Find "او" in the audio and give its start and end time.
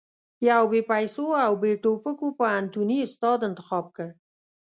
1.45-1.51